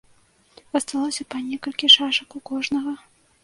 [0.79, 2.99] Асталося па некалькі шашак у кожнага.